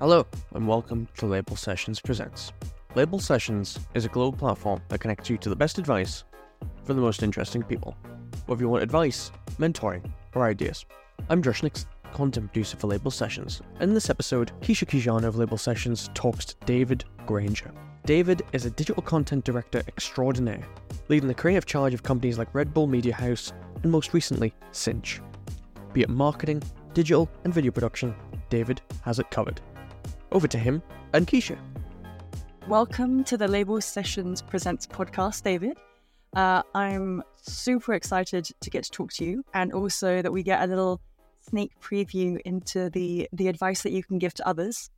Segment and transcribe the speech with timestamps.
[0.00, 0.24] Hello,
[0.54, 2.52] and welcome to Label Sessions Presents.
[2.94, 6.22] Label Sessions is a global platform that connects you to the best advice
[6.84, 7.96] from the most interesting people.
[8.46, 10.86] Whether you want advice, mentoring, or ideas.
[11.28, 13.60] I'm Josh Nix, content producer for Label Sessions.
[13.80, 17.72] In this episode, Keishia Quijano of Label Sessions talks to David Granger.
[18.06, 20.64] David is a digital content director extraordinaire,
[21.08, 23.52] leading the creative charge of companies like Red Bull Media House
[23.82, 25.20] and most recently, Cinch.
[25.92, 26.62] Be it marketing,
[26.94, 28.14] digital, and video production,
[28.48, 29.60] David has it covered.
[30.30, 30.82] Over to him
[31.14, 31.58] and Keishia.
[32.66, 35.78] Welcome to the Label Sessions Presents podcast, David.
[36.34, 40.62] Uh, I'm super excited to get to talk to you, and also that we get
[40.62, 41.00] a little
[41.40, 44.90] sneak preview into the the advice that you can give to others.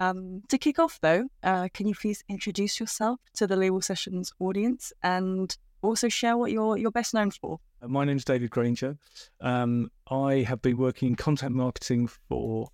[0.00, 4.32] Um, to kick off, though, uh, can you please introduce yourself to the Label Sessions
[4.40, 7.60] audience and also share what you're you're best known for?
[7.82, 8.96] Uh, my name is David Granger.
[9.42, 12.68] Um, I have been working in content marketing for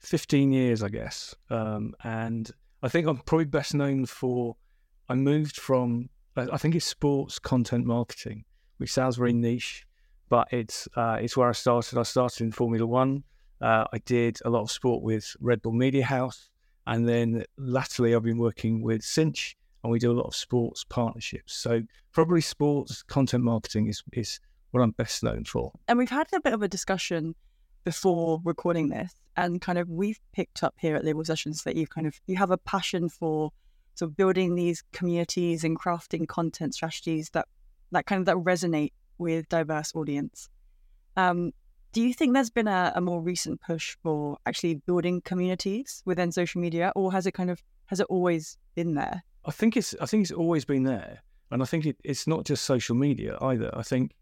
[0.00, 2.50] 15 years, I guess, um, and
[2.82, 4.56] I think I'm probably best known for.
[5.08, 8.44] I moved from I think it's sports content marketing,
[8.78, 9.86] which sounds very niche,
[10.28, 11.98] but it's uh, it's where I started.
[11.98, 13.24] I started in Formula One.
[13.60, 16.48] Uh, I did a lot of sport with Red Bull Media House,
[16.86, 20.84] and then latterly I've been working with Cinch, and we do a lot of sports
[20.84, 21.54] partnerships.
[21.54, 25.72] So probably sports content marketing is is what I'm best known for.
[25.88, 27.34] And we've had a bit of a discussion
[27.84, 31.86] before recording this, and kind of we've picked up here at Label Sessions that you
[31.86, 33.50] kind of you have a passion for
[33.94, 37.46] so building these communities and crafting content strategies that
[37.92, 40.48] that kind of that resonate with diverse audience.
[41.16, 41.52] Um,
[41.92, 46.30] do you think there's been a, a, more recent push for actually building communities within
[46.30, 49.22] social media, or has it kind of has it always been there?
[49.44, 52.44] I think it's I think it's always been there, and I think it, it's not
[52.44, 53.70] just social media either.
[53.74, 54.12] I think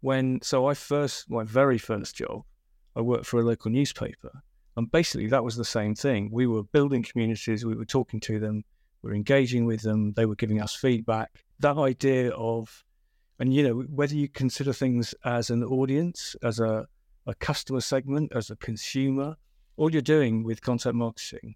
[0.00, 2.42] when so I first my very first job,
[2.94, 4.42] I worked for a local newspaper,
[4.76, 6.30] and basically that was the same thing.
[6.32, 8.64] We were building communities, we were talking to them,
[9.02, 11.44] we're engaging with them, they were giving us feedback.
[11.60, 12.84] That idea of,
[13.38, 16.86] and you know, whether you consider things as an audience, as a,
[17.26, 19.36] a customer segment, as a consumer,
[19.76, 21.54] all you're doing with content marketing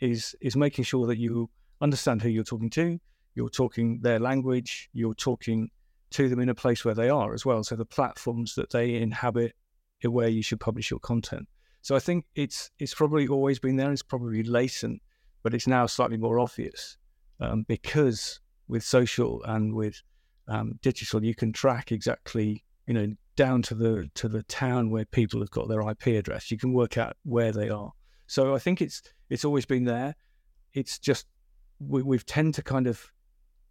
[0.00, 1.48] is is making sure that you
[1.80, 2.98] understand who you're talking to,
[3.34, 5.70] you're talking their language, you're talking
[6.10, 7.62] to them in a place where they are as well.
[7.64, 9.54] So the platforms that they inhabit
[10.02, 11.48] where you should publish your content.
[11.82, 13.92] So I think it's it's probably always been there.
[13.92, 15.00] It's probably latent
[15.46, 16.98] but it's now slightly more obvious
[17.38, 20.02] um, because with social and with
[20.48, 25.04] um, digital, you can track exactly, you know, down to the to the town where
[25.04, 26.50] people have got their IP address.
[26.50, 27.92] You can work out where they are.
[28.26, 30.16] So I think it's it's always been there.
[30.72, 31.28] It's just
[31.78, 33.12] we, we've tend to kind of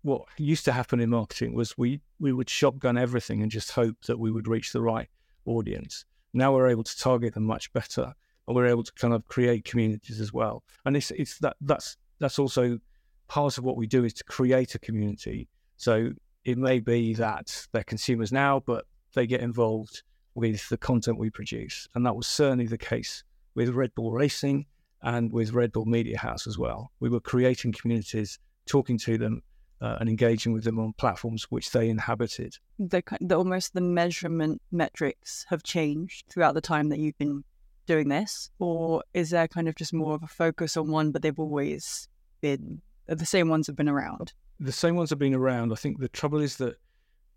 [0.03, 3.97] what used to happen in marketing was we we would shotgun everything and just hope
[4.07, 5.09] that we would reach the right
[5.46, 6.06] audience.
[6.35, 8.13] Now we're able to target them much better
[8.47, 10.63] and we're able to kind of create communities as well.
[10.85, 12.79] And it's it's that that's that's also
[13.28, 15.47] part of what we do is to create a community.
[15.78, 16.12] So
[16.44, 20.03] it may be that they're consumers now, but they get involved
[20.35, 23.24] with the content we produce, and that was certainly the case
[23.56, 24.66] with Red Bull Racing
[25.01, 26.91] and with Red Bull Media House as well.
[27.00, 29.41] We were creating communities, talking to them,
[29.81, 32.58] uh, and engaging with them on platforms which they inhabited.
[32.80, 37.44] The, the almost the measurement metrics have changed throughout the time that you've been
[37.86, 41.22] doing this, or is there kind of just more of a focus on one, but
[41.22, 42.08] they've always
[42.41, 44.34] been the same ones have been around?
[44.59, 45.72] The same ones have been around.
[45.72, 46.78] I think the trouble is that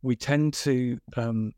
[0.03, 1.53] we tend to um,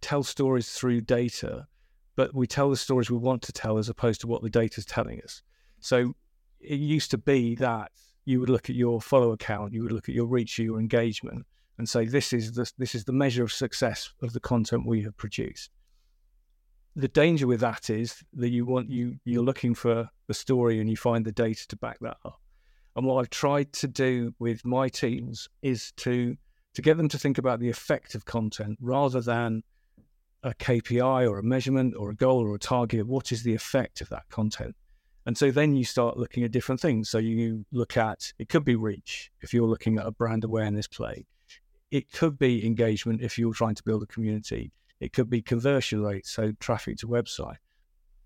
[0.00, 1.66] tell stories through data,
[2.14, 4.78] but we tell the stories we want to tell as opposed to what the data
[4.78, 5.42] is telling us.
[5.80, 6.14] So
[6.60, 7.90] it used to be that
[8.24, 11.46] you would look at your follow account, you would look at your reach, your engagement,
[11.78, 15.02] and say this is the, this is the measure of success of the content we
[15.02, 15.70] have produced
[16.96, 20.90] the danger with that is that you want you you're looking for the story and
[20.90, 22.40] you find the data to back that up.
[22.96, 26.36] And what I've tried to do with my teams is to
[26.74, 29.62] to get them to think about the effect of content rather than
[30.42, 33.06] a KPI or a measurement or a goal or a target.
[33.06, 34.74] What is the effect of that content?
[35.30, 37.08] And so then you start looking at different things.
[37.08, 40.88] So you look at it could be reach if you're looking at a brand awareness
[40.88, 41.24] play.
[41.92, 44.72] It could be engagement if you're trying to build a community.
[44.98, 47.58] It could be conversion rate, so traffic to website.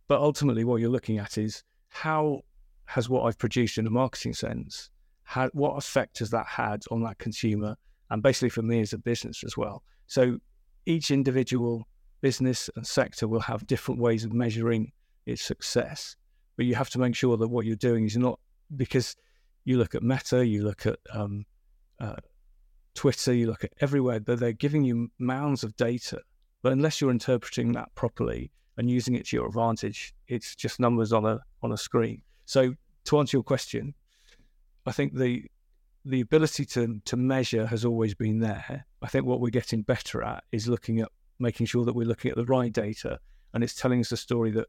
[0.09, 2.41] But ultimately, what you're looking at is how
[2.87, 4.89] has what I've produced in a marketing sense,
[5.25, 7.77] had, what effect has that had on that consumer,
[8.09, 9.83] and basically for me as a business as well.
[10.07, 10.39] So
[10.87, 11.87] each individual
[12.23, 14.91] business and sector will have different ways of measuring
[15.27, 16.17] its success,
[16.57, 18.39] but you have to make sure that what you're doing is not
[18.77, 19.17] because
[19.65, 21.45] you look at Meta, you look at um,
[22.01, 22.17] uh,
[22.95, 26.21] Twitter, you look at everywhere, but they're giving you mounds of data
[26.65, 31.13] but unless you're interpreting that properly and using it to your advantage, it's just numbers
[31.13, 32.23] on a on a screen.
[32.47, 32.75] So
[33.05, 33.93] to answer your question,
[34.87, 35.45] I think the
[36.07, 38.87] the ability to to measure has always been there.
[39.03, 42.31] I think what we're getting better at is looking at making sure that we're looking
[42.31, 43.19] at the right data
[43.53, 44.69] and it's telling us a story that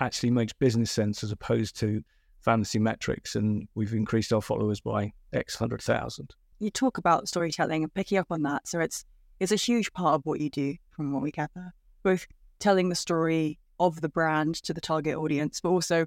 [0.00, 2.02] actually makes business sense as opposed to
[2.40, 6.34] fantasy metrics and we've increased our followers by X hundred thousand.
[6.58, 8.68] You talk about storytelling and picking up on that.
[8.68, 9.04] So it's
[9.40, 11.74] it's a huge part of what you do from what we gather.
[12.02, 12.26] Both
[12.58, 16.06] telling the story of the brand to the target audience, but also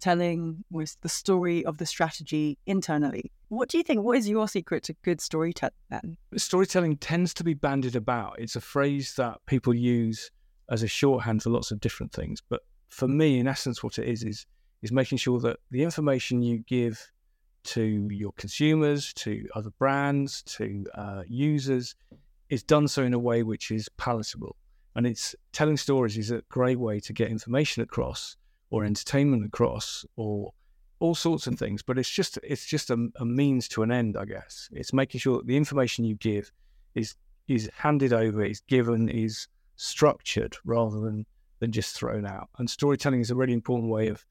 [0.00, 3.30] telling was the story of the strategy internally.
[3.48, 4.02] What do you think?
[4.02, 6.16] What is your secret to good storytelling then?
[6.36, 8.38] Storytelling tends to be bandied about.
[8.38, 10.30] It's a phrase that people use
[10.68, 12.42] as a shorthand for lots of different things.
[12.48, 12.62] But
[12.94, 14.46] for me, in essence, what it is is
[14.82, 17.10] is making sure that the information you give
[17.64, 21.94] to your consumers, to other brands, to uh, users,
[22.50, 24.54] is done so in a way which is palatable.
[24.94, 28.36] And it's telling stories is a great way to get information across
[28.70, 30.52] or entertainment across or
[31.00, 31.82] all sorts of things.
[31.82, 34.68] But it's just it's just a, a means to an end, I guess.
[34.72, 36.52] It's making sure that the information you give
[36.94, 37.16] is
[37.48, 41.26] is handed over, is given, is structured rather than
[41.60, 42.48] than just thrown out.
[42.58, 44.24] And storytelling is a really important way of,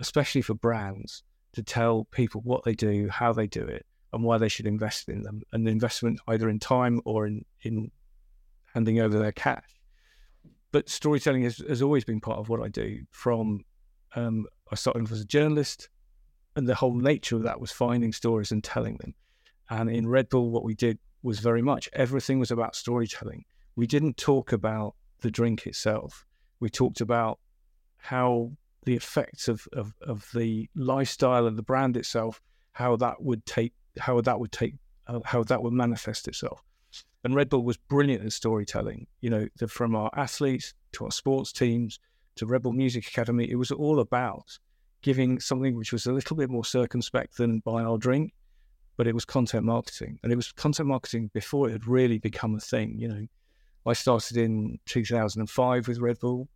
[0.00, 1.22] especially for brands,
[1.52, 5.08] to tell people what they do, how they do it, and why they should invest
[5.08, 5.42] in them.
[5.52, 7.90] And the investment either in time or in in
[8.74, 9.64] handing over their cash.
[10.70, 13.64] But storytelling has, has always been part of what I do from
[14.14, 15.88] um, I started off as a journalist,
[16.56, 19.14] and the whole nature of that was finding stories and telling them.
[19.70, 23.44] And in Red Bull, what we did was very much everything was about storytelling.
[23.76, 26.24] We didn't talk about the drink itself.
[26.60, 27.38] We talked about
[27.98, 28.52] how
[28.84, 32.40] the effects of, of, of the lifestyle and the brand itself,
[32.72, 34.74] how that would take, how that would take,
[35.06, 36.62] uh, how that would manifest itself.
[37.24, 39.06] And Red Bull was brilliant at storytelling.
[39.20, 41.98] You know, the, from our athletes to our sports teams
[42.36, 44.58] to Red Bull Music Academy, it was all about
[45.02, 48.32] giving something which was a little bit more circumspect than buy our drink,
[48.96, 50.18] but it was content marketing.
[50.22, 52.98] And it was content marketing before it had really become a thing.
[52.98, 53.26] You know,
[53.88, 56.46] I started in 2005 with Red Bull,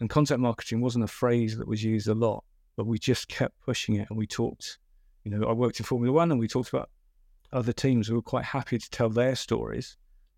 [0.00, 2.44] and content marketing wasn't a phrase that was used a lot,
[2.76, 4.78] but we just kept pushing it and we talked.
[5.24, 6.90] You know, I worked in Formula One and we talked about
[7.54, 9.96] other teams who were quite happy to tell their stories,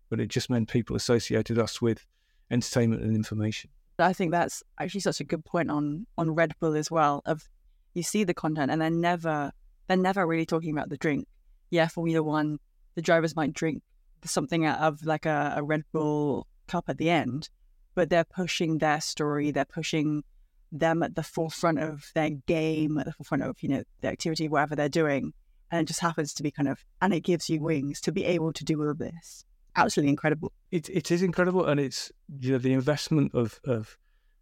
[0.09, 2.05] but it just meant people associated us with
[2.49, 3.69] entertainment and information.
[3.99, 7.21] I think that's actually such a good point on on Red Bull as well.
[7.25, 7.49] Of
[7.93, 9.51] you see the content and they're never
[9.87, 11.27] they're never really talking about the drink.
[11.69, 12.57] Yeah, Formula One,
[12.95, 13.83] the drivers might drink
[14.29, 17.49] something out of like a, a Red Bull cup at the end,
[17.95, 19.51] but they're pushing their story.
[19.51, 20.23] They're pushing
[20.71, 24.47] them at the forefront of their game, at the forefront of you know the activity,
[24.47, 25.33] whatever they're doing,
[25.69, 28.25] and it just happens to be kind of and it gives you wings to be
[28.25, 29.45] able to do all of this
[29.75, 30.51] absolutely incredible.
[30.71, 33.97] It it is incredible, and it's you know the investment of of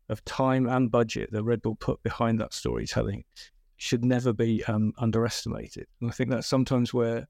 [0.10, 3.24] of time and budget that Red Bull put behind that storytelling
[3.78, 5.86] should never be um, underestimated.
[6.02, 7.28] And I think that's sometimes where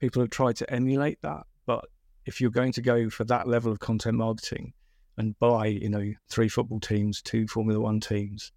[0.00, 1.84] people have tried to emulate that, but
[2.24, 4.72] if you're going to go for that level of content marketing
[5.16, 8.52] and buy, you know, three football teams, two Formula One teams,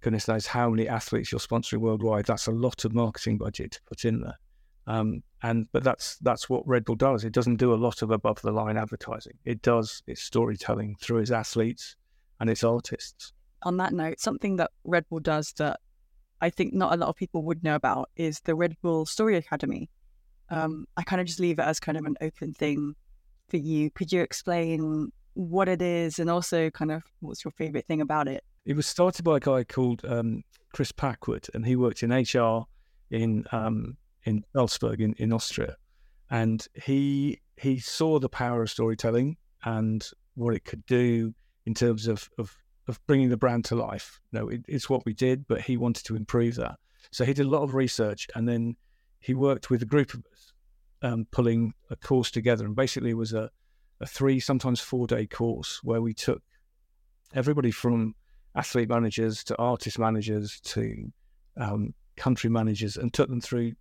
[0.00, 3.80] goodness knows how many athletes you're sponsoring worldwide, that's a lot of marketing budget to
[3.86, 4.38] put in there.
[4.86, 7.24] Um, and but that's that's what Red Bull does.
[7.24, 9.34] It doesn't do a lot of above the line advertising.
[9.44, 11.96] It does its storytelling through its athletes
[12.38, 13.32] and its artists.
[13.62, 15.80] On that note, something that Red Bull does that
[16.40, 19.36] I think not a lot of people would know about is the Red Bull Story
[19.36, 19.88] Academy.
[20.50, 22.94] Um, I kind of just leave it as kind of an open thing
[23.48, 23.90] for you.
[23.90, 28.28] Could you explain what it is and also kind of what's your favorite thing about
[28.28, 28.42] it?
[28.64, 32.64] It was started by a guy called um, Chris Packwood, and he worked in HR
[33.10, 35.76] in um, in Salzburg in, in Austria,
[36.30, 41.32] and he he saw the power of storytelling and what it could do
[41.64, 42.56] in terms of of,
[42.88, 44.20] of bringing the brand to life.
[44.32, 46.76] You know, it, it's what we did, but he wanted to improve that.
[47.12, 48.76] So he did a lot of research, and then
[49.26, 50.52] he worked with a group of us,
[51.02, 53.50] um, pulling a course together, and basically it was a
[54.00, 56.42] a three, sometimes four day course where we took
[57.34, 58.14] everybody from
[58.54, 61.10] athlete managers to artist managers to
[61.56, 63.72] um, country managers and took them through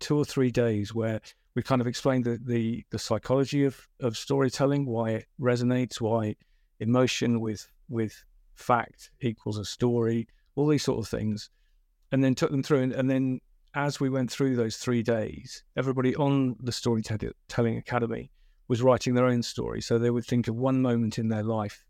[0.00, 1.20] two or three days where
[1.54, 6.36] we kind of explained the, the, the psychology of, of storytelling, why it resonates, why
[6.80, 11.50] emotion with with fact equals a story, all these sort of things,
[12.12, 12.82] and then took them through.
[12.82, 13.40] And, and then
[13.78, 18.32] as we went through those three days, everybody on the Storytelling Academy
[18.66, 19.80] was writing their own story.
[19.80, 21.84] So they would think of one moment in their life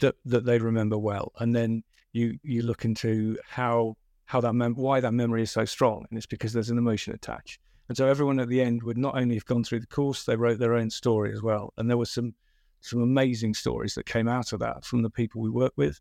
[0.00, 3.94] that that they remember well, and then you you look into how
[4.24, 7.14] how that mem- why that memory is so strong, and it's because there's an emotion
[7.14, 7.60] attached.
[7.88, 10.34] And so everyone at the end would not only have gone through the course, they
[10.34, 11.72] wrote their own story as well.
[11.76, 12.34] And there was some
[12.80, 16.00] some amazing stories that came out of that from the people we work with.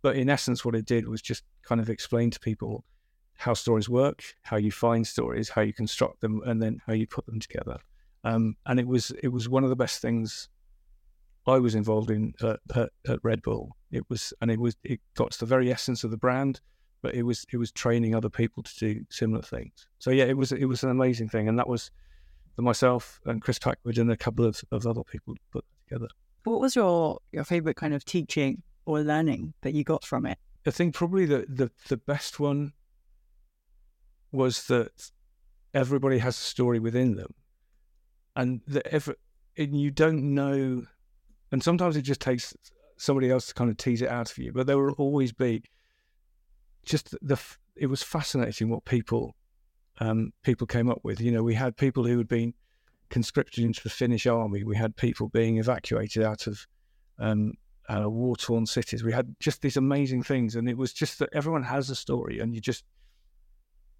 [0.00, 2.84] But in essence, what it did was just kind of explain to people
[3.42, 7.08] how stories work, how you find stories, how you construct them, and then how you
[7.08, 7.76] put them together.
[8.22, 10.48] Um, and it was it was one of the best things
[11.44, 13.76] I was involved in at, at, at, Red Bull.
[13.90, 16.60] It was and it was it got to the very essence of the brand,
[17.02, 19.88] but it was it was training other people to do similar things.
[19.98, 21.90] So yeah, it was it was an amazing thing, and that was
[22.56, 26.08] myself and Chris Packwood and a couple of, of other people put together.
[26.44, 30.38] What was your your favorite kind of teaching or learning that you got from it?
[30.64, 32.72] I think probably the the, the best one
[34.32, 35.10] was that
[35.74, 37.34] everybody has a story within them,
[38.34, 39.14] and that every
[39.56, 40.84] and you don't know,
[41.50, 42.54] and sometimes it just takes
[42.96, 44.52] somebody else to kind of tease it out of you.
[44.52, 45.62] But there will always be
[46.84, 47.38] just the.
[47.76, 49.34] It was fascinating what people
[49.98, 51.20] um, people came up with.
[51.20, 52.54] You know, we had people who had been
[53.10, 54.64] conscripted into the Finnish army.
[54.64, 56.66] We had people being evacuated out of
[57.18, 57.52] um,
[57.88, 59.04] uh, war torn cities.
[59.04, 62.40] We had just these amazing things, and it was just that everyone has a story,
[62.40, 62.84] and you just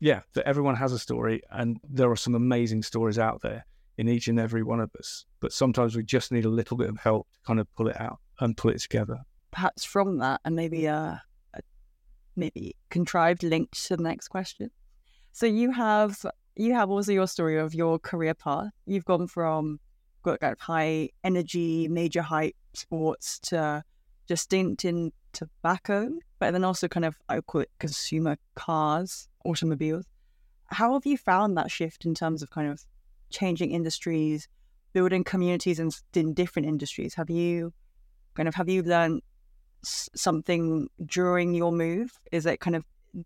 [0.02, 3.64] yeah, that everyone has a story, and there are some amazing stories out there
[3.96, 5.26] in each and every one of us.
[5.38, 8.00] But sometimes we just need a little bit of help to kind of pull it
[8.00, 9.20] out and pull it together.
[9.52, 11.22] Perhaps from that, and maybe a,
[11.54, 11.60] a
[12.34, 14.72] maybe contrived link to the next question.
[15.30, 18.72] So you have you have also your story of your career path.
[18.86, 19.78] You've gone from
[20.24, 23.84] got kind of high energy, major hype sports to
[24.26, 30.06] just stint in tobacco, but then also kind of I call it consumer cars automobiles.
[30.66, 32.84] How have you found that shift in terms of kind of
[33.30, 34.48] changing industries,
[34.92, 37.14] building communities in, in different industries?
[37.14, 37.72] Have you
[38.34, 39.22] kind of have you learned
[39.82, 42.18] something during your move?
[42.30, 42.84] Is it kind of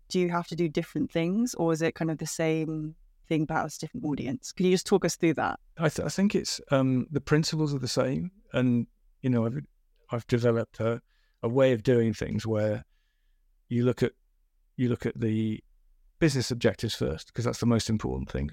[0.09, 2.95] do you have to do different things, or is it kind of the same
[3.27, 4.51] thing but a different audience?
[4.51, 5.59] Can you just talk us through that?
[5.77, 8.87] I, th- I think it's um, the principles are the same, and
[9.21, 9.59] you know I've
[10.11, 11.01] I've developed a,
[11.43, 12.85] a way of doing things where
[13.69, 14.13] you look at
[14.75, 15.63] you look at the
[16.19, 18.51] business objectives first because that's the most important thing.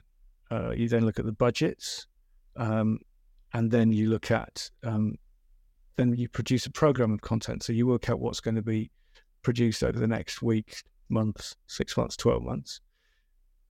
[0.50, 2.06] Uh, you then look at the budgets,
[2.56, 2.98] um,
[3.52, 5.16] and then you look at um,
[5.96, 7.62] then you produce a program of content.
[7.62, 8.90] So you work out what's going to be
[9.42, 12.80] produced over the next week, months, six months, twelve months.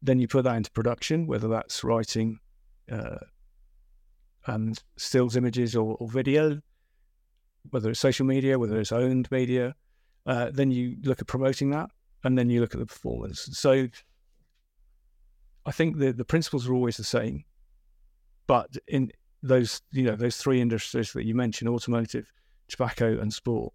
[0.02, 2.38] Then you put that into production, whether that's writing
[2.90, 3.16] uh,
[4.46, 6.60] and stills images or, or, video,
[7.70, 9.74] whether it's social media, whether it's owned media.
[10.26, 11.90] Uh, then you look at promoting that,
[12.24, 13.48] and then you look at the performance.
[13.52, 13.88] So
[15.66, 17.44] I think the the principles are always the same,
[18.46, 19.10] but in
[19.42, 22.30] those you know those three industries that you mentioned, automotive,
[22.68, 23.72] tobacco, and sport,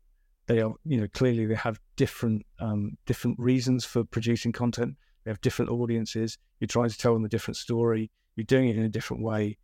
[0.48, 4.96] they are you know clearly they have different um, different reasons for producing content.
[5.24, 6.38] They have different audiences.
[6.60, 8.12] You're trying to tell them a different story.
[8.36, 9.58] You're doing it in a different way,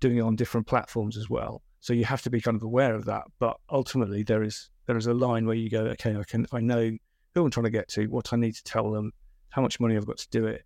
[0.00, 1.62] doing it on different platforms as well.
[1.80, 3.24] So you have to be kind of aware of that.
[3.38, 6.60] But ultimately, there is there is a line where you go, okay, I can I
[6.60, 6.96] know
[7.36, 9.12] who I'm trying to get to, what I need to tell them,
[9.50, 10.64] how much money I've got to do it.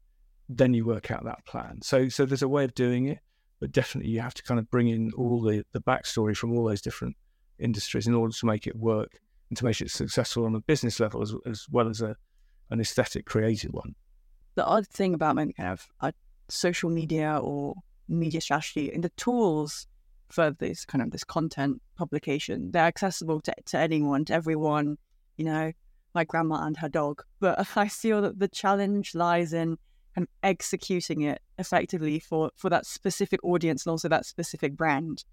[0.48, 1.80] Then you work out that plan.
[1.82, 3.18] So, so there's a way of doing it,
[3.58, 6.64] but definitely you have to kind of bring in all the the backstory from all
[6.64, 7.16] those different
[7.58, 10.98] industries in order to make it work and to make it successful on a business
[10.98, 12.16] level as, as well as a
[12.70, 13.94] an aesthetic creative one.
[14.54, 16.12] The odd thing about kind of a
[16.48, 17.74] social media or
[18.08, 19.86] media strategy and the tools
[20.28, 24.98] for this kind of this content publication, they're accessible to, to anyone, to everyone.
[25.36, 25.72] You know,
[26.14, 27.22] my grandma and her dog.
[27.40, 29.78] But I feel that the challenge lies in
[30.14, 35.24] kind of executing it effectively for, for that specific audience and also that specific brand.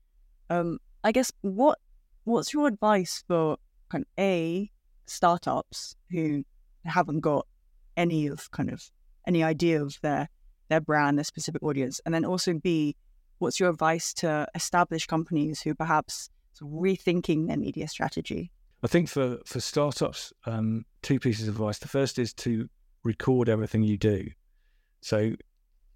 [0.50, 1.80] Um, I guess what
[2.24, 3.58] what's your advice for
[3.90, 4.70] kind of a
[5.06, 6.44] startups who
[6.86, 7.48] haven't got
[7.96, 8.84] any of kind of
[9.26, 10.30] any idea of their
[10.70, 12.96] their brand, their specific audience, and then also b
[13.40, 16.30] what's your advice to established companies who perhaps
[16.62, 18.52] are rethinking their media strategy?
[18.84, 21.80] I think for for startups, um, two pieces of advice.
[21.80, 22.70] The first is to
[23.04, 24.28] record everything you do.
[25.02, 25.34] So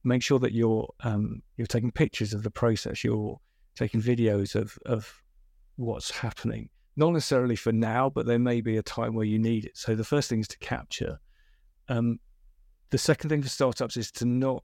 [0.04, 3.04] make sure that you're um, you're taking pictures of the process.
[3.04, 3.40] You're
[3.76, 5.22] taking videos of of
[5.76, 6.70] what's happening.
[6.96, 9.78] Not necessarily for now, but there may be a time where you need it.
[9.78, 11.20] So the first thing is to capture.
[11.88, 12.20] Um,
[12.90, 14.64] the second thing for startups is to not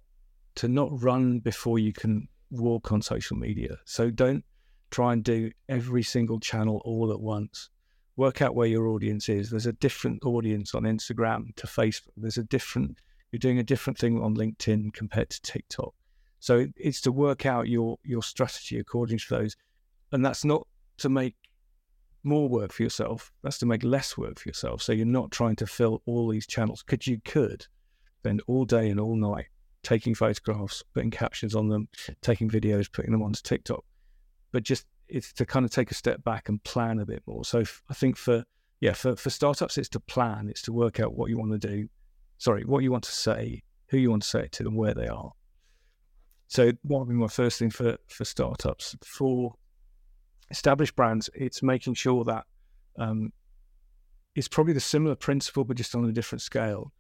[0.55, 3.77] to not run before you can walk on social media.
[3.86, 4.43] So don't
[4.89, 7.69] try and do every single channel all at once
[8.17, 9.50] work out where your audience is.
[9.50, 12.12] There's a different audience on Instagram to Facebook.
[12.17, 12.97] There's a different,
[13.31, 15.93] you're doing a different thing on LinkedIn compared to TikTok.
[16.39, 19.55] So it's to work out your your strategy according to those.
[20.12, 21.36] And that's not to make
[22.24, 23.31] more work for yourself.
[23.43, 24.81] That's to make less work for yourself.
[24.81, 26.83] So you're not trying to fill all these channels.
[26.83, 27.65] Because you could
[28.19, 29.47] spend all day and all night
[29.83, 31.88] taking photographs, putting captions on them,
[32.21, 33.83] taking videos, putting them onto TikTok.
[34.51, 37.46] But just it's to kind of take a step back and plan a bit more.
[37.46, 38.44] So f- I think for
[38.80, 41.68] yeah, for, for startups, it's to plan, it's to work out what you want to
[41.68, 41.90] do,
[42.38, 44.94] sorry, what you want to say, who you want to say it to, and where
[44.94, 45.32] they are.
[46.48, 48.96] So, what would be my first thing for, for startups?
[49.04, 49.56] For
[50.52, 52.46] established brands, it's making sure that
[53.00, 53.34] um,
[54.36, 56.92] it's probably the similar principle, but just on a different scale.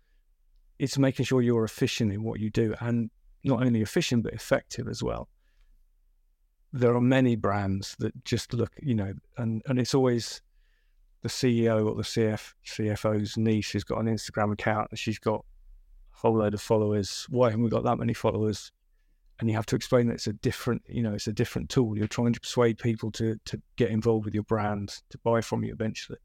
[0.79, 3.09] It's making sure you're efficient in what you do and
[3.43, 5.29] not only efficient, but effective as well.
[6.77, 10.41] There are many brands that just look, you know, and, and it's always
[11.23, 15.43] the CEO or the CF, CFO's niece who's got an Instagram account and she's got
[16.13, 17.25] a whole load of followers.
[17.29, 18.71] Why haven't we got that many followers?
[19.39, 21.97] And you have to explain that it's a different, you know, it's a different tool.
[21.97, 25.63] You're trying to persuade people to to get involved with your brand, to buy from
[25.63, 26.17] you eventually.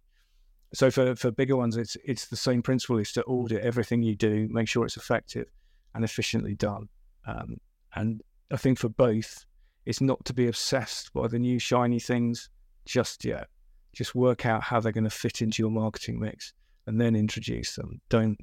[0.75, 4.17] So for, for bigger ones, it's it's the same principle: is to audit everything you
[4.17, 5.47] do, make sure it's effective
[5.95, 6.89] and efficiently done.
[7.27, 7.59] Um,
[7.95, 9.45] and I think for both,
[9.85, 12.49] it's not to be obsessed by the new shiny things
[12.85, 13.49] just yet.
[13.93, 16.53] Just work out how they're going to fit into your marketing mix
[16.87, 18.01] and then introduce them.
[18.09, 18.39] Don't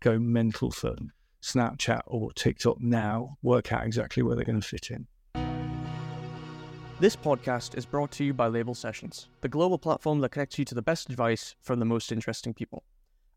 [0.00, 0.94] go mental for
[1.42, 3.36] Snapchat or TikTok now.
[3.42, 5.06] Work out exactly where they're going to fit in.
[6.98, 10.64] This podcast is brought to you by Label Sessions, the global platform that connects you
[10.64, 12.84] to the best advice from the most interesting people.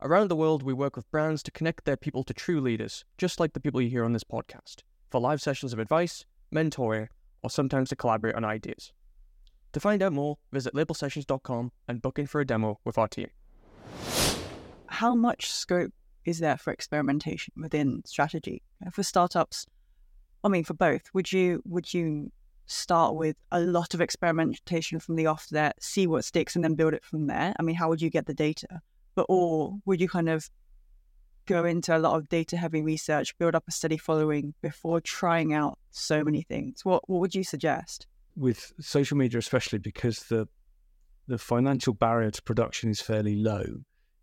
[0.02, 3.38] Around the world, we work with brands to connect their people to true leaders, just
[3.38, 6.24] like the people you hear on this podcast, for live sessions of advice,
[6.56, 7.10] mentoring,
[7.44, 8.92] or sometimes to collaborate on ideas.
[9.74, 13.30] To find out more, visit labelsessions.com and book in for a demo with our team.
[14.88, 15.94] How much scope
[16.26, 19.66] is there for experimentation within strategy for startups?
[20.44, 22.32] I mean, for both, would you would you
[22.66, 26.94] start with a lot of experimentation from the offset, see what sticks, and then build
[26.94, 27.54] it from there?
[27.60, 28.82] I mean, how would you get the data?
[29.16, 30.50] But or would you kind of
[31.50, 35.52] go into a lot of data heavy research, build up a steady following before trying
[35.54, 36.86] out so many things?
[36.86, 38.06] What what would you suggest?
[38.36, 40.48] With social media, especially because the
[41.28, 43.64] the financial barrier to production is fairly low.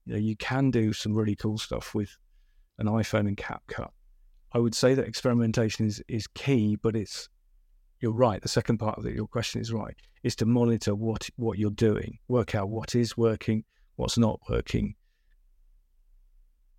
[0.07, 2.17] You know, you can do some really cool stuff with
[2.79, 3.91] an iPhone and CapCut.
[4.53, 7.29] I would say that experimentation is is key, but it's
[8.01, 8.41] you're right.
[8.41, 9.97] The second part of the, your question is right.
[10.23, 13.65] Is to monitor what what you're doing, work out what is working,
[13.97, 14.95] what's not working.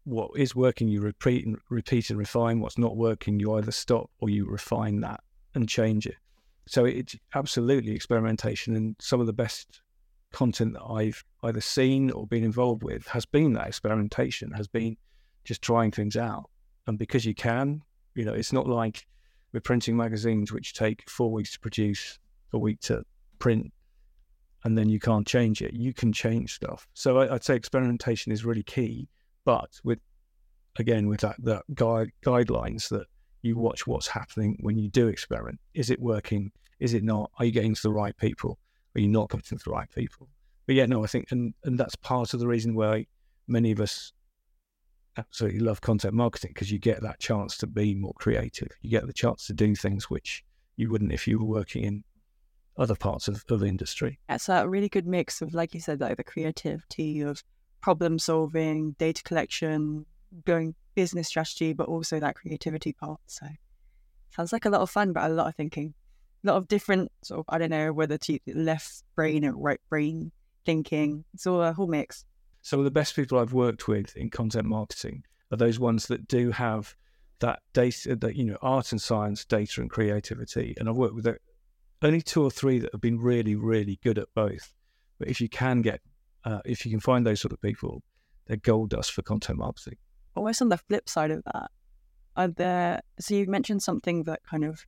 [0.07, 2.61] What is working, you repeat and repeat and refine.
[2.61, 5.19] What's not working, you either stop or you refine that
[5.53, 6.15] and change it.
[6.65, 9.81] So it's absolutely experimentation, and some of the best
[10.31, 14.95] content that I've either seen or been involved with has been that experimentation, has been
[15.43, 16.49] just trying things out.
[16.87, 17.81] And because you can,
[18.15, 19.05] you know, it's not like
[19.51, 22.17] we're printing magazines which take four weeks to produce,
[22.53, 23.03] a week to
[23.39, 23.73] print,
[24.63, 25.73] and then you can't change it.
[25.73, 26.87] You can change stuff.
[26.93, 29.09] So I, would say experimentation is really key,
[29.47, 29.99] but with
[30.77, 33.05] again with that, that guide, guidelines that
[33.43, 35.57] you watch what's happening when you do experiment.
[35.73, 36.51] Is it working?
[36.81, 37.31] Is it not?
[37.39, 38.59] Are you getting to the right people?
[38.93, 40.27] Are you not getting to the right people?
[40.65, 43.05] But yeah, no, I think, and and that's part of the reason why
[43.47, 44.11] many of us
[45.15, 48.67] absolutely love content marketing because you get that chance to be more creative.
[48.81, 50.43] You get the chance to do things which
[50.75, 52.03] you wouldn't if you were working in
[52.77, 54.19] other parts of, of the industry.
[54.27, 57.41] It's a really good mix of, like you said, like the creativity of
[57.81, 60.05] problem solving, data collection,
[60.45, 63.19] going business strategy, but also that creativity part.
[63.27, 63.47] So
[64.29, 65.93] sounds like a lot of fun, but a lot of thinking,
[66.43, 69.81] a lot of different sort of, I don't know whether to left brain or right
[69.89, 70.31] brain
[70.65, 71.23] thinking.
[71.33, 72.25] It's all a whole mix
[72.67, 76.27] some of the best people I've worked with in content marketing are those ones that
[76.27, 76.97] do have
[77.39, 80.75] that data, that you know, art and science, data and creativity.
[80.77, 81.37] And I've worked with
[82.01, 84.73] only two or three that have been really, really good at both.
[85.17, 86.01] But if you can get,
[86.47, 88.01] uh, if you can find those sort of people,
[88.45, 89.97] they're gold dust for content marketing.
[90.35, 91.69] Almost on the flip side of that,
[92.37, 93.01] are there?
[93.19, 94.85] So you mentioned something that kind of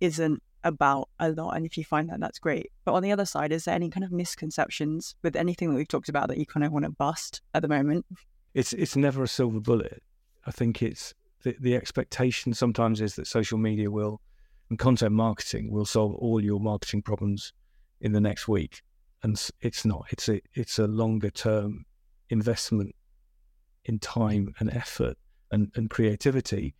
[0.00, 1.52] isn't about a lot.
[1.52, 2.70] And if you find that, that's great.
[2.84, 5.88] But on the other side, is there any kind of misconceptions with anything that we've
[5.88, 8.04] talked about that you kind of want to bust at the moment?
[8.52, 10.02] It's it's never a silver bullet.
[10.46, 14.20] I think it's the, the expectation sometimes is that social media will
[14.68, 17.52] and content marketing will solve all your marketing problems
[18.00, 18.82] in the next week,
[19.24, 20.06] and it's not.
[20.10, 21.86] It's a it's a longer term
[22.30, 22.94] investment
[23.86, 25.16] in time and effort
[25.50, 26.74] and, and creativity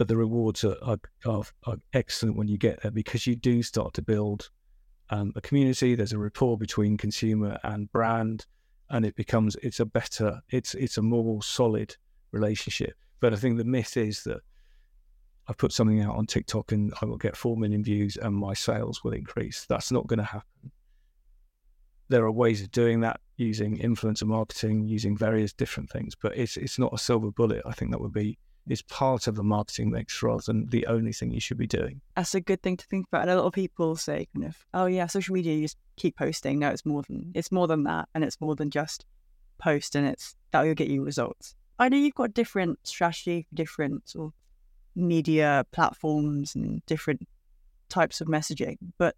[0.00, 3.62] but the rewards are, are, are, are, excellent when you get there because you do
[3.62, 4.48] start to build
[5.10, 5.94] um, a community.
[5.94, 8.46] There's a rapport between consumer and brand,
[8.88, 11.96] and it becomes it's a better, it's it's a more solid
[12.32, 12.94] relationship.
[13.20, 14.40] But I think the myth is that
[15.48, 18.54] I put something out on TikTok and I will get four million views and my
[18.54, 19.66] sales will increase.
[19.68, 20.72] That's not going to happen.
[22.10, 26.56] There are ways of doing that using influencer marketing, using various different things, but it's
[26.56, 27.62] it's not a silver bullet.
[27.64, 28.36] I think that would be
[28.68, 32.00] is part of the marketing mix rather than the only thing you should be doing.
[32.14, 33.22] That's a good thing to think about.
[33.22, 36.16] And a lot of people say kind of, oh yeah, social media, you just keep
[36.16, 36.58] posting.
[36.58, 39.06] No, it's more than it's more than that, and it's more than just
[39.58, 41.54] post, and it's that will get you results.
[41.78, 44.32] I know you've got different strategy for different sort of
[44.94, 47.26] media platforms and different
[47.88, 49.16] types of messaging, but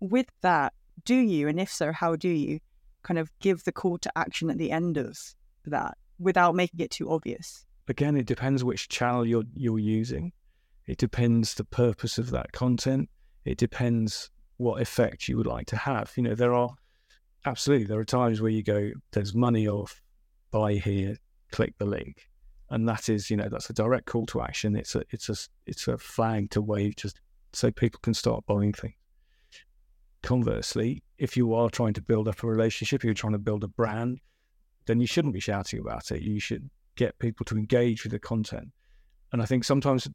[0.00, 0.72] with that,
[1.04, 2.60] do you, and if so, how do you
[3.02, 5.18] kind of give the call to action at the end of
[5.66, 7.66] that without making it too obvious?
[7.88, 10.32] Again, it depends which channel you're you're using.
[10.86, 13.08] It depends the purpose of that content.
[13.44, 16.12] It depends what effect you would like to have.
[16.16, 16.70] You know, there are
[17.44, 20.00] absolutely there are times where you go, there's money off,
[20.50, 21.16] buy here,
[21.52, 22.28] click the link,
[22.70, 24.76] and that is you know that's a direct call to action.
[24.76, 27.20] It's a it's a it's a flag to wave just
[27.52, 28.94] so people can start buying things.
[30.24, 33.68] Conversely, if you are trying to build up a relationship, you're trying to build a
[33.68, 34.20] brand,
[34.86, 36.22] then you shouldn't be shouting about it.
[36.22, 38.68] You should get people to engage with the content.
[39.32, 40.08] And I think sometimes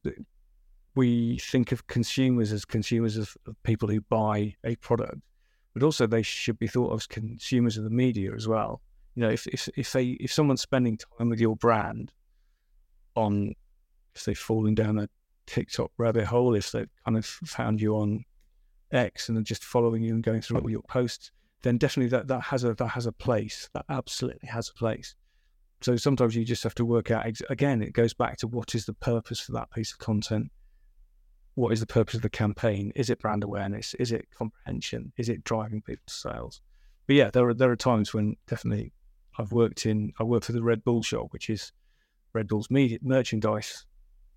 [0.96, 5.22] we think of consumers as consumers of, people who buy a product,
[5.76, 8.82] but also they should be thought of as consumers of the media as well.
[9.14, 12.12] You know, if if if they if someone's spending time with your brand
[13.16, 13.54] on
[14.16, 15.08] if they've fallen down a
[15.46, 18.26] TikTok rabbit hole, if they've kind of found you on
[18.92, 22.28] X and then just following you and going through all your posts, then definitely that,
[22.28, 23.70] that has a that has a place.
[23.74, 25.16] That absolutely has a place.
[25.82, 28.86] So sometimes you just have to work out again, it goes back to what is
[28.86, 30.52] the purpose for that piece of content?
[31.56, 32.92] What is the purpose of the campaign?
[32.96, 33.94] Is it brand awareness?
[33.96, 35.14] Is it comprehension?
[35.18, 36.62] Is it driving people to sales?
[37.08, 38.94] But yeah, there are there are times when definitely
[39.38, 41.72] I've worked in I worked for the Red Bull shop, which is
[42.34, 43.86] Red Bull's media merchandise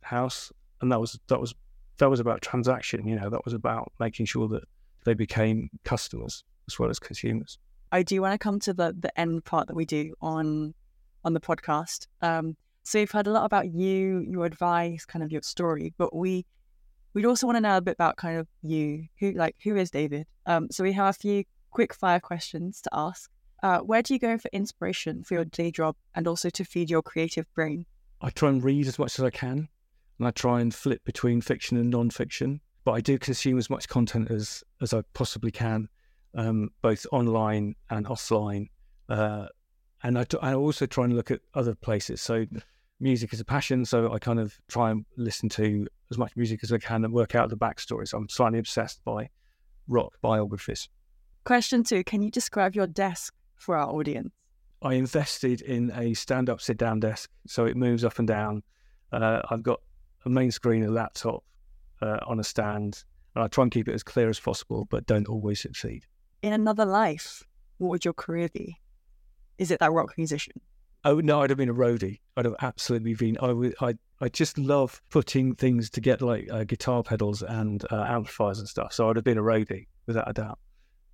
[0.03, 1.55] house, and that was that was
[1.99, 3.07] that was about transaction.
[3.07, 4.65] You know, that was about making sure that
[5.05, 7.59] they became customers as well as consumers.
[7.91, 10.75] I do want to come to the the end part that we do on
[11.25, 12.07] on the podcast.
[12.21, 16.15] Um, so we've heard a lot about you, your advice, kind of your story, but
[16.15, 16.45] we
[17.15, 19.91] we'd also want to know a bit about kind of you, who like who is
[19.91, 20.27] David?
[20.47, 23.31] Um, so we have a few quick fire questions to ask.
[23.63, 26.91] Uh, where do you go for inspiration for your day job and also to feed
[26.91, 27.87] your creative brain?
[28.21, 29.69] I try and read as much as I can
[30.23, 32.61] and I try and flip between fiction and non-fiction.
[32.85, 35.89] But I do consume as much content as as I possibly can,
[36.37, 38.69] um, both online and offline.
[39.09, 39.47] Uh,
[40.05, 42.21] and I, t- I also try and look at other places.
[42.21, 42.47] So
[43.01, 46.61] music is a passion, so I kind of try and listen to as much music
[46.63, 48.15] as I can and work out the backstories.
[48.15, 49.29] I'm slightly obsessed by
[49.89, 50.89] rock biographies.
[51.45, 54.31] Question two: Can you describe your desk for our audience?
[54.83, 58.63] I invested in a stand-up, sit-down desk, so it moves up and down.
[59.13, 59.81] Uh, I've got
[60.25, 61.43] a main screen, a laptop
[62.01, 63.05] uh, on a stand,
[63.35, 66.07] and I try and keep it as clear as possible, but don't always succeed.
[66.43, 67.45] In another life,
[67.79, 68.77] what would your career be?
[69.59, 70.61] Is it that rock musician?
[71.05, 72.21] Oh no, I'd have been a roadie.
[72.37, 73.37] I'd have absolutely been.
[73.41, 73.75] I would.
[73.81, 73.95] I.
[74.21, 78.93] I just love putting things together, like uh, guitar pedals and uh, amplifiers and stuff.
[78.93, 80.61] So I'd have been a roadie without a doubt.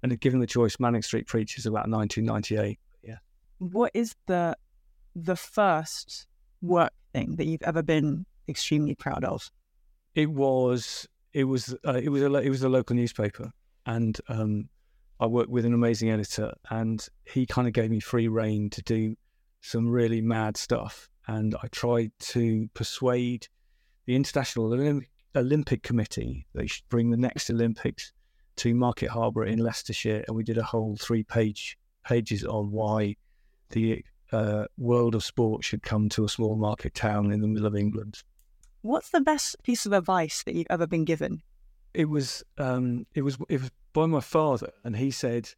[0.02, 2.78] And given the choice, Manic Street Preachers about 1998.
[3.02, 3.14] Yeah.
[3.58, 4.56] What is the
[5.16, 6.26] the first
[6.60, 9.50] work thing that you've ever been extremely proud of?
[10.14, 13.52] It was it was uh, it was a it was a local newspaper,
[13.86, 14.68] and um,
[15.20, 18.82] I worked with an amazing editor, and he kind of gave me free reign to
[18.82, 19.16] do
[19.60, 23.48] some really mad stuff, and I tried to persuade
[24.06, 28.12] the International Olympic, Olympic Committee they should bring the next Olympics
[28.56, 33.16] to Market Harborough in Leicestershire, and we did a whole three page pages on why
[33.70, 37.66] the uh, world of sport should come to a small market town in the middle
[37.66, 38.22] of England.
[38.88, 41.42] What's the best piece of advice that you've ever been given?
[41.92, 45.50] It was um, it was it was by my father, and he said,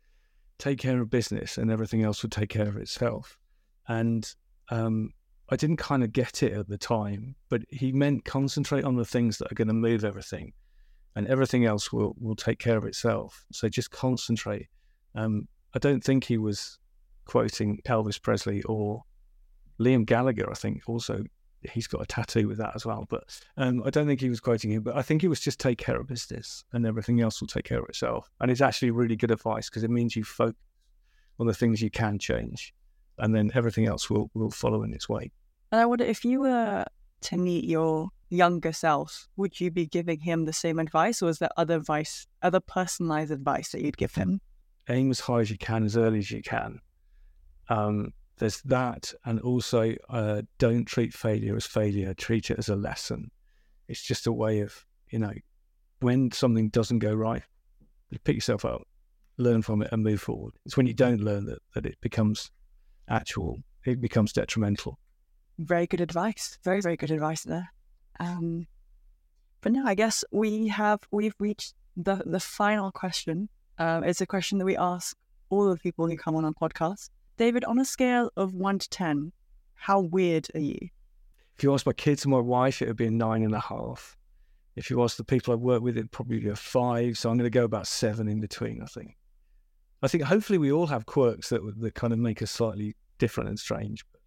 [0.58, 3.38] "Take care of business, and everything else will take care of itself."
[3.86, 4.28] And
[4.70, 5.12] um,
[5.48, 9.04] I didn't kind of get it at the time, but he meant concentrate on the
[9.04, 10.52] things that are going to move everything,
[11.14, 13.44] and everything else will will take care of itself.
[13.52, 14.66] So just concentrate.
[15.14, 16.80] Um, I don't think he was
[17.26, 19.04] quoting Elvis Presley or
[19.78, 20.50] Liam Gallagher.
[20.50, 21.22] I think also
[21.62, 23.06] he's got a tattoo with that as well.
[23.08, 23.24] But
[23.56, 25.78] um, I don't think he was quoting him, but I think he was just take
[25.78, 28.30] care of business and everything else will take care of itself.
[28.40, 30.56] And it's actually really good advice because it means you focus
[31.38, 32.74] on the things you can change
[33.18, 35.30] and then everything else will, will follow in its way.
[35.72, 36.84] And I wonder if you were
[37.22, 41.38] to meet your younger self, would you be giving him the same advice or is
[41.38, 44.40] there other advice, other personalized advice that you'd give him?
[44.88, 46.80] Aim as high as you can, as early as you can.
[47.68, 52.12] Um, there's that, and also uh, don't treat failure as failure.
[52.14, 53.30] Treat it as a lesson.
[53.86, 55.32] It's just a way of you know
[56.00, 57.42] when something doesn't go right,
[58.24, 58.82] pick yourself up,
[59.36, 60.54] learn from it, and move forward.
[60.66, 62.50] It's when you don't learn that that it becomes
[63.08, 63.58] actual.
[63.86, 64.98] It becomes detrimental.
[65.58, 66.58] very good advice.
[66.64, 67.70] Very, very good advice there.
[68.18, 68.66] Um,
[69.60, 73.48] but now I guess we have we've reached the the final question.
[73.78, 75.16] Um, it's a question that we ask
[75.50, 77.10] all the people who come on our podcast.
[77.36, 79.32] David, on a scale of one to ten,
[79.74, 80.88] how weird are you?
[81.56, 83.60] If you asked my kids and my wife, it would be a nine and a
[83.60, 84.16] half.
[84.76, 87.18] If you ask the people I work with, it'd probably be a five.
[87.18, 88.82] So I'm going to go about seven in between.
[88.82, 89.16] I think.
[90.02, 93.50] I think hopefully we all have quirks that that kind of make us slightly different
[93.50, 94.04] and strange.
[94.12, 94.20] But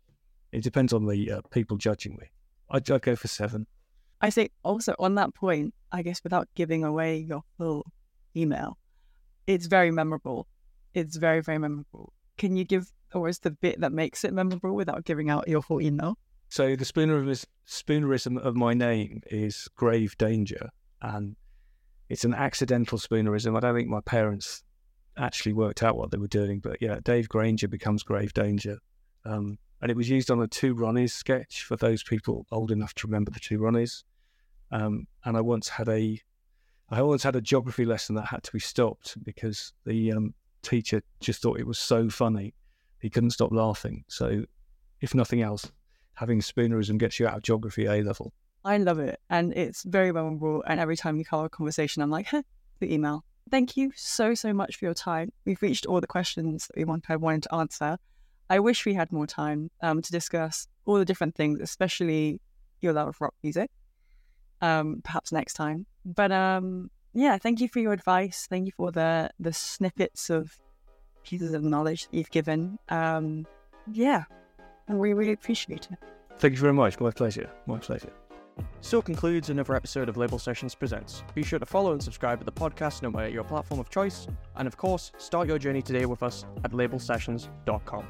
[0.51, 2.27] it depends on the uh, people judging me.
[2.69, 3.65] I'd, I'd go for seven.
[4.21, 7.85] I think also on that point, I guess without giving away your full
[8.35, 8.77] email,
[9.47, 10.47] it's very memorable.
[10.93, 12.13] It's very, very memorable.
[12.37, 15.81] Can you give, always the bit that makes it memorable without giving out your full
[15.81, 16.17] email?
[16.49, 20.69] So the spoonerism, spoonerism of my name is grave danger,
[21.01, 21.35] and
[22.09, 23.57] it's an accidental spoonerism.
[23.57, 24.63] I don't think my parents
[25.17, 28.77] actually worked out what they were doing, but yeah, Dave Granger becomes grave danger.
[29.25, 32.93] Um, and it was used on a two Ronnies sketch for those people old enough
[32.95, 34.03] to remember the two Ronnies.
[34.71, 36.19] Um, and I once had a,
[36.89, 40.33] I once had a geography lesson that had to be stopped because the um,
[40.63, 42.53] teacher just thought it was so funny,
[42.99, 44.03] he couldn't stop laughing.
[44.07, 44.45] So,
[45.01, 45.71] if nothing else,
[46.13, 48.33] having spoonerism gets you out of geography A level.
[48.65, 50.63] I love it, and it's very memorable.
[50.65, 52.43] And every time we have a conversation, I'm like, huh,
[52.79, 53.23] the email.
[53.51, 55.31] Thank you so so much for your time.
[55.45, 57.97] We've reached all the questions that we want, I wanted to answer.
[58.49, 62.39] I wish we had more time um, to discuss all the different things, especially
[62.81, 63.69] your love of rock music.
[64.61, 65.85] Um, perhaps next time.
[66.05, 68.47] But um, yeah, thank you for your advice.
[68.49, 70.57] Thank you for the the snippets of
[71.23, 72.77] pieces of knowledge that you've given.
[72.89, 73.45] Um,
[73.91, 74.23] yeah,
[74.87, 75.97] and we really appreciate it.
[76.39, 76.99] Thank you very much.
[76.99, 77.49] My pleasure.
[77.67, 78.11] My pleasure.
[78.81, 81.23] So concludes another episode of Label Sessions Presents.
[81.33, 84.27] Be sure to follow and subscribe to the podcast no matter your platform of choice,
[84.57, 88.07] and of course, start your journey today with us at labelsessions.com.